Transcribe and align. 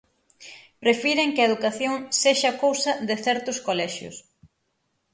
Prefiren 0.83 1.29
que 1.33 1.41
a 1.41 1.49
educación 1.49 1.93
sexa 2.21 2.51
cousa 2.63 2.91
de 3.07 3.15
certos 3.25 3.57
colexios. 3.67 4.15